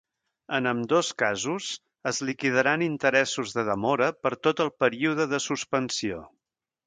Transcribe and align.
En 0.57 0.67
ambdós 0.69 1.09
casos 1.21 1.67
es 2.11 2.21
liquidaran 2.29 2.85
interessos 2.87 3.53
de 3.59 3.67
demora 3.69 4.09
per 4.25 4.33
tot 4.47 4.65
el 4.67 4.75
període 4.85 5.31
de 5.35 5.43
suspensió. 5.49 6.23